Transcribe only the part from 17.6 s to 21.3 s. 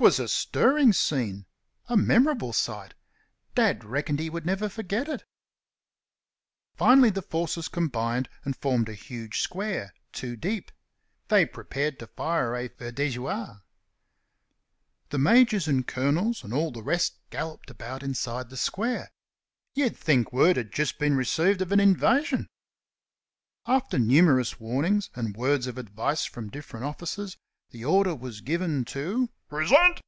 about inside the square. You'd think word had just been